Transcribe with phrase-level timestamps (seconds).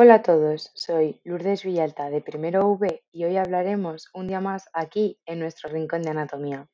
[0.00, 4.68] Hola a todos, soy Lourdes Villalta de Primero V y hoy hablaremos un día más
[4.72, 6.68] aquí en nuestro rincón de anatomía.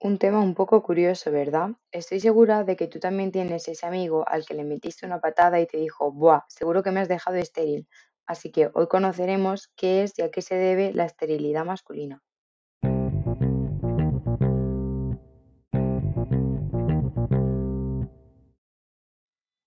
[0.00, 1.72] Un tema un poco curioso, ¿verdad?
[1.92, 5.60] Estoy segura de que tú también tienes ese amigo al que le metiste una patada
[5.60, 6.44] y te dijo, ¡buah!
[6.48, 7.86] Seguro que me has dejado estéril.
[8.26, 12.22] Así que hoy conoceremos qué es y a qué se debe la esterilidad masculina.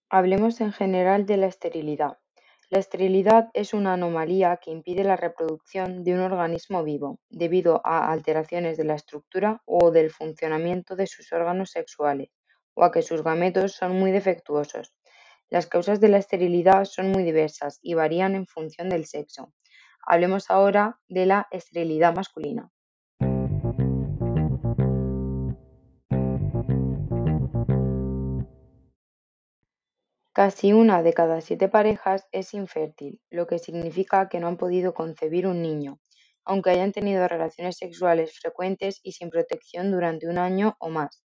[0.10, 2.18] Hablemos en general de la esterilidad.
[2.70, 8.10] La esterilidad es una anomalía que impide la reproducción de un organismo vivo, debido a
[8.10, 12.30] alteraciones de la estructura o del funcionamiento de sus órganos sexuales,
[12.74, 14.94] o a que sus gametos son muy defectuosos.
[15.50, 19.52] Las causas de la esterilidad son muy diversas y varían en función del sexo.
[20.06, 22.72] Hablemos ahora de la esterilidad masculina.
[30.38, 34.94] Casi una de cada siete parejas es infértil, lo que significa que no han podido
[34.94, 36.00] concebir un niño,
[36.46, 41.24] aunque hayan tenido relaciones sexuales frecuentes y sin protección durante un año o más.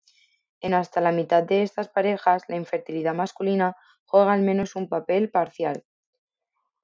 [0.62, 5.30] En hasta la mitad de estas parejas, la infertilidad masculina juega al menos un papel
[5.30, 5.84] parcial.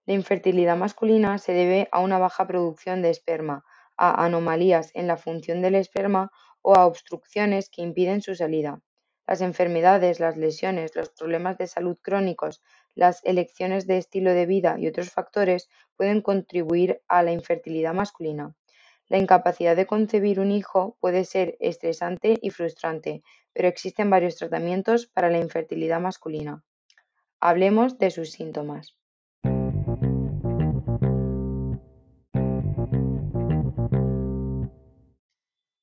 [0.05, 3.64] La infertilidad masculina se debe a una baja producción de esperma,
[3.95, 6.30] a anomalías en la función del esperma
[6.61, 8.81] o a obstrucciones que impiden su salida.
[9.28, 12.61] Las enfermedades, las lesiones, los problemas de salud crónicos,
[12.95, 18.55] las elecciones de estilo de vida y otros factores pueden contribuir a la infertilidad masculina.
[19.09, 23.22] La incapacidad de concebir un hijo puede ser estresante y frustrante,
[23.53, 26.64] pero existen varios tratamientos para la infertilidad masculina.
[27.39, 28.95] Hablemos de sus síntomas.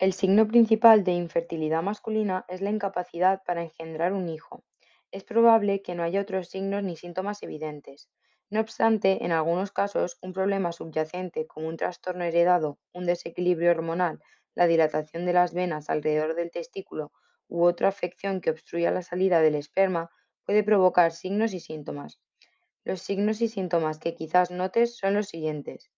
[0.04, 4.62] El signo principal de infertilidad masculina es la incapacidad para engendrar un hijo.
[5.10, 8.10] Es probable que no haya otros signos ni síntomas evidentes.
[8.50, 14.20] No obstante, en algunos casos, un problema subyacente como un trastorno heredado, un desequilibrio hormonal,
[14.54, 17.10] la dilatación de las venas alrededor del testículo
[17.48, 20.10] u otra afección que obstruya la salida del esperma
[20.44, 22.20] puede provocar signos y síntomas.
[22.84, 25.90] Los signos y síntomas que quizás notes son los siguientes.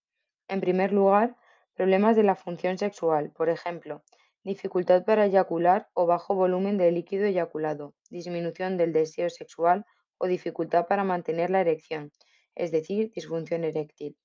[0.47, 1.35] En primer lugar,
[1.77, 4.01] Problemas de la función sexual, por ejemplo,
[4.43, 9.85] dificultad para eyacular o bajo volumen de líquido eyaculado, disminución del deseo sexual
[10.17, 12.11] o dificultad para mantener la erección,
[12.55, 14.17] es decir, disfunción eréctil.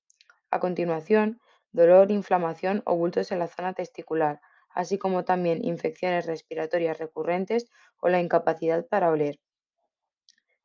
[0.49, 1.39] A continuación,
[1.71, 4.41] dolor, inflamación o bultos en la zona testicular,
[4.71, 7.69] así como también infecciones respiratorias recurrentes
[8.01, 9.39] o la incapacidad para oler.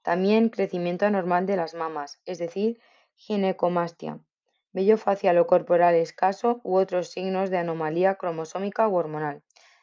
[0.01, 2.81] También crecimiento anormal de las mamas, es decir,
[3.15, 4.21] ginecomastia,
[4.73, 9.43] vello facial o corporal escaso u otros signos de anomalía cromosómica u hormonal.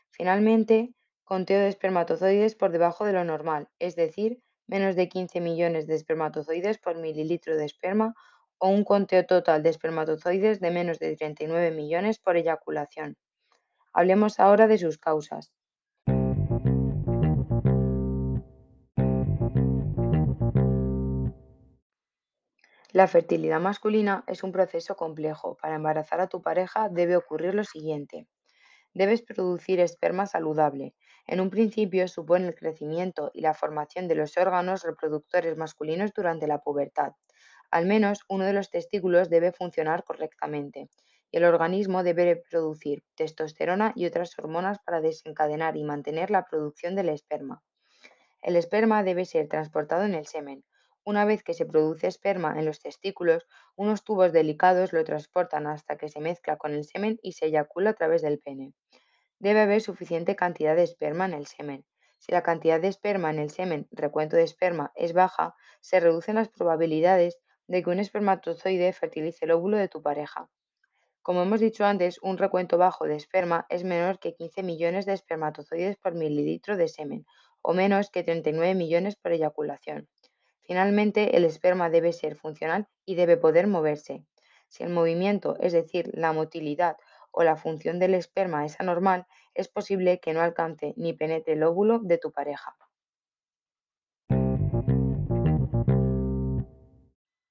[0.09, 5.87] Finalmente, conteo de espermatozoides por debajo de lo normal, es decir, menos de 15 millones
[5.87, 8.13] de espermatozoides por mililitro de esperma
[8.57, 13.17] o un conteo total de espermatozoides de menos de 39 millones por eyaculación.
[13.93, 15.51] Hablemos ahora de sus causas.
[22.95, 25.57] La fertilidad masculina es un proceso complejo.
[25.61, 28.25] Para embarazar a tu pareja debe ocurrir lo siguiente.
[28.93, 30.95] Debes producir esperma saludable.
[31.27, 36.47] En un principio supone el crecimiento y la formación de los órganos reproductores masculinos durante
[36.47, 37.11] la pubertad.
[37.69, 40.87] Al menos uno de los testículos debe funcionar correctamente
[41.31, 46.95] y el organismo debe producir testosterona y otras hormonas para desencadenar y mantener la producción
[46.95, 47.61] del esperma.
[48.41, 50.63] El esperma debe ser transportado en el semen,
[51.05, 55.97] una vez que se produce esperma en los testículos, unos tubos delicados lo transportan hasta
[55.97, 58.73] que se mezcla con el semen y se eyacula a través del pene.
[59.39, 61.85] Debe haber suficiente cantidad de esperma en el semen.
[62.17, 66.35] Si la cantidad de esperma en el semen, recuento de esperma, es baja, se reducen
[66.35, 67.37] las probabilidades
[67.67, 70.49] de que un espermatozoide fertilice el óvulo de tu pareja.
[71.21, 75.13] Como hemos dicho antes, un recuento bajo de esperma es menor que 15 millones de
[75.13, 77.25] espermatozoides por mililitro de semen
[77.67, 80.07] o menos que 39 millones por eyaculación.
[80.67, 84.25] Finalmente, el esperma debe ser funcional y debe poder moverse.
[84.67, 86.97] Si el movimiento, es decir, la motilidad
[87.31, 91.63] o la función del esperma es anormal, es posible que no alcance ni penetre el
[91.63, 92.75] óvulo de tu pareja.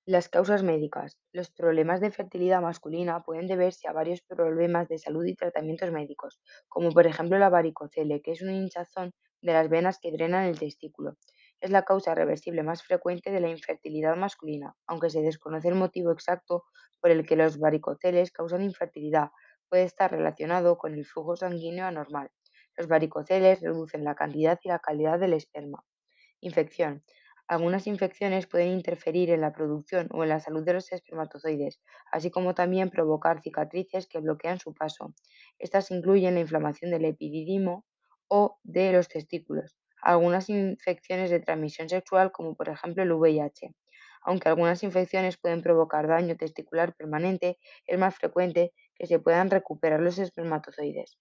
[0.07, 1.17] Las causas médicas.
[1.33, 6.41] Los problemas de fertilidad masculina pueden deberse a varios problemas de salud y tratamientos médicos,
[6.69, 10.59] como por ejemplo la varicocele, que es una hinchazón de las venas que drenan el
[10.59, 11.17] testículo.
[11.61, 16.13] Es la causa reversible más frecuente de la infertilidad masculina, aunque se desconoce el motivo
[16.13, 16.65] exacto
[17.01, 19.31] por el que los varicoceles causan infertilidad.
[19.69, 22.31] Puede estar relacionado con el flujo sanguíneo anormal.
[22.77, 25.85] Los varicoceles reducen la cantidad y la calidad del esperma.
[26.41, 27.03] Infección.
[27.47, 31.81] Algunas infecciones pueden interferir en la producción o en la salud de los espermatozoides,
[32.11, 35.15] así como también provocar cicatrices que bloquean su paso.
[35.59, 37.85] Estas incluyen la inflamación del epididimo
[38.29, 43.75] o de los testículos, algunas infecciones de transmisión sexual como por ejemplo el VIH.
[44.23, 50.01] Aunque algunas infecciones pueden provocar daño testicular permanente, es más frecuente que se puedan recuperar
[50.01, 51.19] los espermatozoides.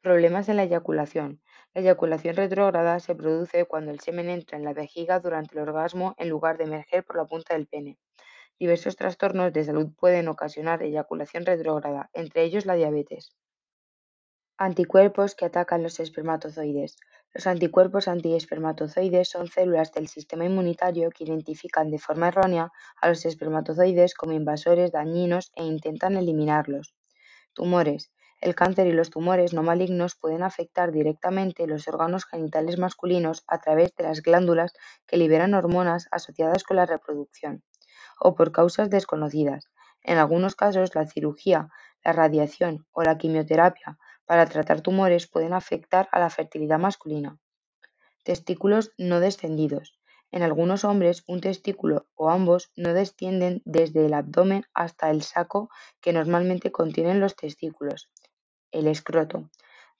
[0.00, 1.40] Problemas en la eyaculación.
[1.74, 6.14] La eyaculación retrógrada se produce cuando el semen entra en la vejiga durante el orgasmo
[6.18, 7.98] en lugar de emerger por la punta del pene.
[8.58, 13.36] Diversos trastornos de salud pueden ocasionar eyaculación retrógrada, entre ellos la diabetes.
[14.58, 16.96] Anticuerpos que atacan los espermatozoides.
[17.36, 23.26] Los anticuerpos antiespermatozoides son células del sistema inmunitario que identifican de forma errónea a los
[23.26, 26.94] espermatozoides como invasores dañinos e intentan eliminarlos.
[27.52, 28.10] Tumores.
[28.40, 33.60] El cáncer y los tumores no malignos pueden afectar directamente los órganos genitales masculinos a
[33.60, 34.72] través de las glándulas
[35.06, 37.62] que liberan hormonas asociadas con la reproducción,
[38.18, 39.68] o por causas desconocidas.
[40.02, 41.68] En algunos casos, la cirugía,
[42.02, 47.38] la radiación o la quimioterapia para tratar tumores pueden afectar a la fertilidad masculina.
[48.24, 49.98] Testículos no descendidos.
[50.32, 55.70] En algunos hombres, un testículo o ambos no descienden desde el abdomen hasta el saco
[56.00, 58.10] que normalmente contienen los testículos
[58.72, 59.50] el escroto,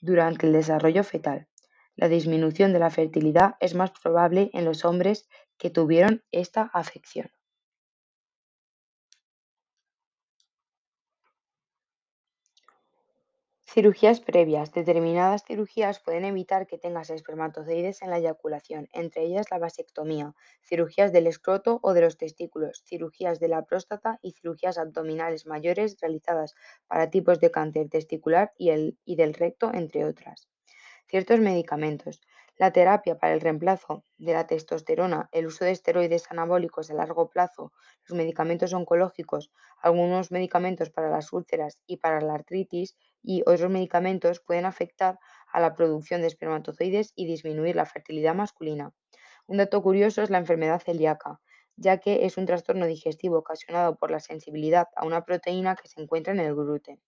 [0.00, 1.48] durante el desarrollo fetal.
[1.94, 7.30] La disminución de la fertilidad es más probable en los hombres que tuvieron esta afección.
[13.76, 14.72] Cirugías previas.
[14.72, 21.12] Determinadas cirugías pueden evitar que tengas espermatozoides en la eyaculación, entre ellas la vasectomía, cirugías
[21.12, 26.54] del escroto o de los testículos, cirugías de la próstata y cirugías abdominales mayores realizadas
[26.86, 30.48] para tipos de cáncer testicular y, y del recto, entre otras.
[31.06, 32.22] Ciertos medicamentos.
[32.58, 37.28] La terapia para el reemplazo de la testosterona, el uso de esteroides anabólicos a largo
[37.28, 37.74] plazo,
[38.08, 39.52] los medicamentos oncológicos,
[39.82, 42.96] algunos medicamentos para las úlceras y para la artritis
[43.26, 45.18] y otros medicamentos pueden afectar
[45.52, 48.92] a la producción de espermatozoides y disminuir la fertilidad masculina.
[49.48, 51.40] Un dato curioso es la enfermedad celíaca,
[51.74, 56.00] ya que es un trastorno digestivo ocasionado por la sensibilidad a una proteína que se
[56.00, 57.00] encuentra en el gluten.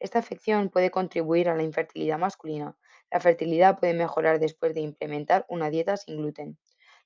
[0.00, 2.76] Esta afección puede contribuir a la infertilidad masculina.
[3.12, 6.58] La fertilidad puede mejorar después de implementar una dieta sin gluten.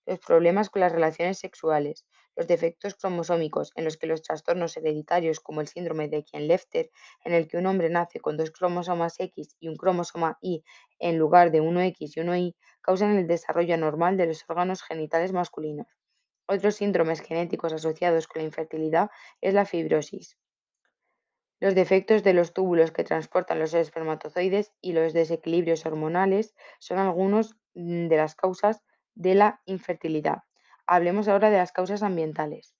[0.06, 2.06] Los problemas con las relaciones sexuales,
[2.36, 6.90] los defectos cromosómicos en los que los trastornos hereditarios como el síndrome de Kien-Lefter,
[7.24, 10.62] en el que un hombre nace con dos cromosomas X y un cromosoma Y
[11.00, 14.82] en lugar de uno X y uno Y, causan el desarrollo anormal de los órganos
[14.82, 15.88] genitales masculinos.
[16.46, 19.10] Otros síndromes genéticos asociados con la infertilidad
[19.40, 20.38] es la fibrosis.
[21.58, 27.56] Los defectos de los túbulos que transportan los espermatozoides y los desequilibrios hormonales son algunas
[27.74, 28.84] mm, de las causas
[29.16, 30.44] de la infertilidad.
[30.86, 32.76] Hablemos ahora de las causas ambientales.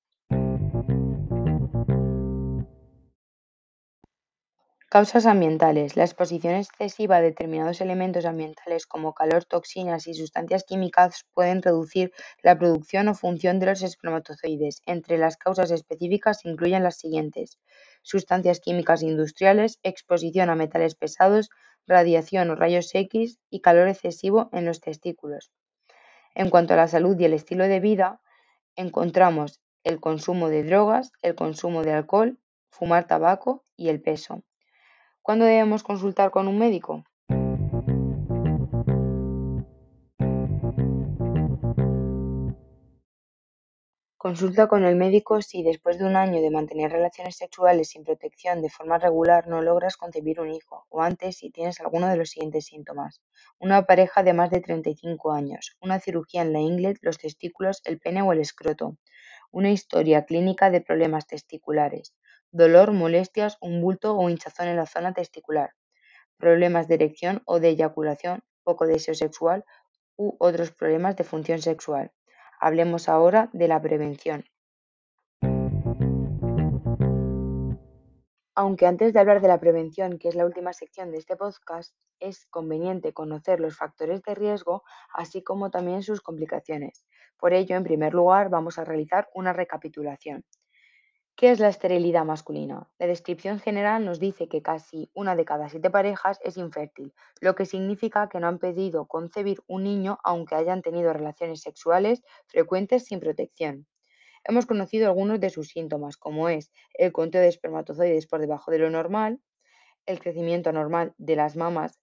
[4.89, 5.97] Causas ambientales.
[5.97, 12.13] La exposición excesiva a determinados elementos ambientales como calor, toxinas y sustancias químicas pueden reducir
[12.43, 14.83] la producción o función de los espermatozoides.
[14.87, 17.59] Entre las causas específicas se incluyen las siguientes
[18.03, 21.51] sustancias químicas industriales, exposición a metales pesados,
[21.89, 25.51] radiación o rayos X y calor excesivo en los testículos.
[26.37, 28.21] En cuanto a la salud y el estilo de vida,
[28.77, 32.39] encontramos el consumo de drogas, el consumo de alcohol,
[32.69, 34.43] fumar tabaco y el peso.
[35.23, 37.05] ¿Cuándo debemos consultar con un médico?
[44.27, 48.61] Consulta con el médico si después de un año de mantener relaciones sexuales sin protección
[48.61, 52.31] de forma regular no logras concebir un hijo, o antes si tienes alguno de los
[52.31, 53.23] siguientes síntomas.
[53.61, 58.01] Una pareja de más de 35 años, una cirugía en la ingle, los testículos, el
[58.01, 58.97] pene o el escroto,
[59.53, 62.13] una historia clínica de problemas testiculares,
[62.51, 65.71] dolor, molestias, un bulto o hinchazón en la zona testicular,
[66.37, 69.65] problemas de erección o de eyaculación, poco deseo sexual
[70.17, 72.11] u otros problemas de función sexual.
[72.61, 74.45] Hablemos ahora de la prevención.
[78.59, 81.95] Aunque antes de hablar de la prevención, que es la última sección de este podcast,
[82.21, 84.83] es conveniente conocer los factores de riesgo,
[85.13, 87.05] así como también sus complicaciones.
[87.39, 90.43] Por ello, en primer lugar, vamos a realizar una recapitulación.
[91.39, 92.89] ¿Qué es la esterilidad masculina?
[92.99, 97.13] La descripción general nos dice que casi una de cada siete parejas es infértil,
[97.43, 102.23] lo que significa que no han pedido concebir un niño aunque hayan tenido relaciones sexuales
[102.47, 103.87] frecuentes sin protección.
[104.45, 108.79] Hemos conocido algunos de sus síntomas, como es el conteo de espermatozoides por debajo de
[108.79, 109.39] lo normal,
[110.07, 112.01] el crecimiento anormal de las mamas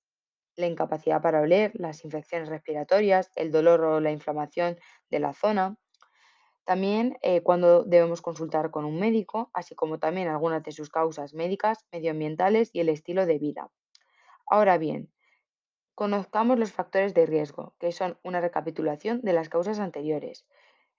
[0.56, 4.78] la incapacidad para oler, las infecciones respiratorias, el dolor o la inflamación
[5.10, 5.78] de la zona.
[6.65, 11.34] También eh, cuando debemos consultar con un médico, así como también algunas de sus causas
[11.34, 13.70] médicas, medioambientales y el estilo de vida.
[14.48, 15.12] Ahora bien,
[15.96, 20.46] conozcamos los factores de riesgo, que son una recapitulación de las causas anteriores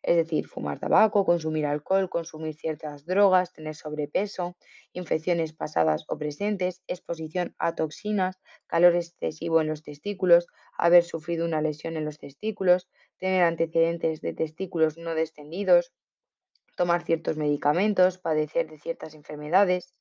[0.05, 4.57] es decir, fumar tabaco, consumir alcohol, consumir ciertas drogas, tener sobrepeso,
[4.93, 11.63] infecciones pasadas o presentes, exposición a toxinas, calor excesivo en los testículos, haber sufrido una
[11.63, 15.93] lesión en los testículos, tener antecedentes de testículos no descendidos,
[16.77, 19.95] tomar ciertos medicamentos, padecer de ciertas enfermedades.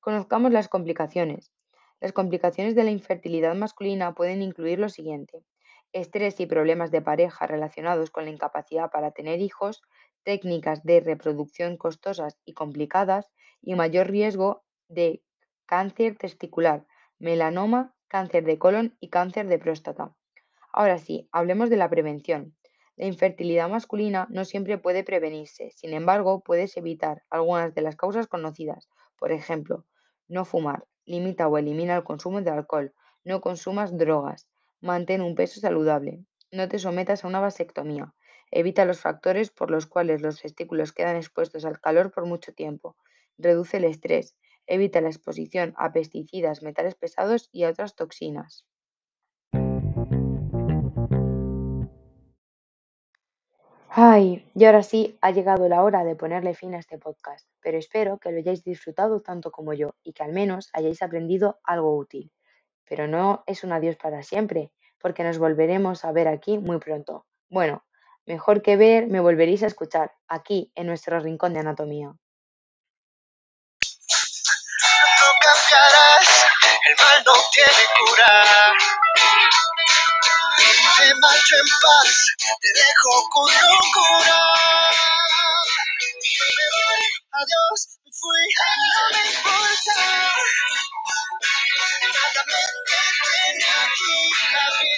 [0.00, 1.52] Conozcamos las complicaciones.
[2.00, 5.44] Las complicaciones de la infertilidad masculina pueden incluir lo siguiente
[5.92, 9.82] estrés y problemas de pareja relacionados con la incapacidad para tener hijos,
[10.24, 13.30] técnicas de reproducción costosas y complicadas
[13.62, 15.22] y mayor riesgo de
[15.66, 16.86] cáncer testicular,
[17.18, 20.14] melanoma, cáncer de colon y cáncer de próstata.
[20.76, 22.54] Ahora sí, hablemos de la prevención.
[22.96, 28.26] La infertilidad masculina no siempre puede prevenirse, sin embargo, puedes evitar algunas de las causas
[28.26, 28.90] conocidas.
[29.18, 29.86] Por ejemplo,
[30.28, 32.92] no fumar, limita o elimina el consumo de alcohol,
[33.24, 34.50] no consumas drogas,
[34.82, 36.26] Mantén un peso saludable.
[36.52, 38.14] No te sometas a una vasectomía.
[38.50, 42.98] Evita los factores por los cuales los testículos quedan expuestos al calor por mucho tiempo.
[43.38, 44.36] Reduce el estrés.
[44.66, 48.66] Evita la exposición a pesticidas, metales pesados y a otras toxinas.
[53.98, 57.78] Ay, y ahora sí, ha llegado la hora de ponerle fin a este podcast, pero
[57.78, 61.96] espero que lo hayáis disfrutado tanto como yo y que al menos hayáis aprendido algo
[61.96, 62.30] útil
[62.86, 67.26] pero no es un adiós para siempre, porque nos volveremos a ver aquí muy pronto.
[67.48, 67.84] Bueno,
[68.24, 72.06] mejor que ver, me volveréis a escuchar aquí en nuestro rincón de anatomía.
[72.06, 72.16] No
[75.42, 76.46] cambiarás,
[76.88, 79.05] el mal no
[81.06, 82.26] me marcho en paz,
[82.60, 84.40] te dejo con locura.
[86.56, 87.02] Me voy,
[87.38, 88.44] adiós, me fui,
[88.90, 89.94] no me importa.
[92.14, 92.60] Nada me
[92.90, 94.16] detiene aquí,
[94.54, 94.94] la vida